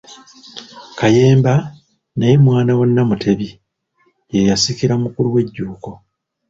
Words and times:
KAYEMBA 0.97 1.53
naye 2.17 2.35
mwana 2.45 2.71
wa 2.79 2.85
Nnamutebi, 2.89 3.49
ye 4.33 4.39
yasikira 4.49 4.93
mukulu 5.01 5.27
we 5.33 5.41
Jjuuko. 5.47 5.91